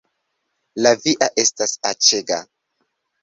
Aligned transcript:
La 0.85 0.93
via 1.03 1.27
estas 1.43 1.75
aĉega 1.91 2.39